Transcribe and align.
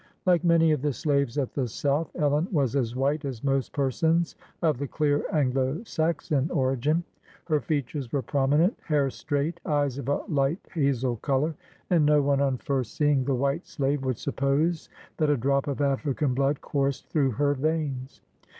Like 0.25 0.43
many 0.43 0.71
of 0.71 0.81
the 0.81 0.93
slaves 0.93 1.37
at 1.37 1.53
the 1.53 1.67
South, 1.67 2.09
Ellen 2.15 2.47
was 2.51 2.75
as 2.75 2.95
white 2.95 3.23
as 3.23 3.43
most 3.43 3.71
persons 3.71 4.35
of 4.63 4.79
the 4.79 4.87
clear 4.87 5.23
Anglo 5.31 5.83
Saxon 5.83 6.49
origin. 6.49 7.03
Her 7.45 7.59
fea 7.61 7.83
tures 7.83 8.11
were 8.11 8.23
prominent, 8.23 8.75
hair 8.83 9.11
straight, 9.11 9.59
eyes 9.63 9.99
of 9.99 10.09
a 10.09 10.23
light 10.27 10.57
hazel 10.73 11.17
color, 11.17 11.53
and 11.91 12.03
no 12.03 12.19
one 12.19 12.41
on 12.41 12.57
first 12.57 12.95
seeing 12.95 13.25
the 13.25 13.35
white 13.35 13.67
slave 13.67 14.03
would 14.03 14.17
suppose 14.17 14.89
that 15.17 15.29
a 15.29 15.37
drop 15.37 15.67
of 15.67 15.81
African 15.81 16.33
blood 16.33 16.61
coursed 16.61 17.07
through 17.09 17.33
her 17.33 17.53
veins. 17.53 18.21